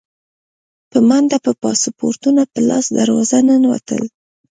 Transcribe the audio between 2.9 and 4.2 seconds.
دروازه ننوتل.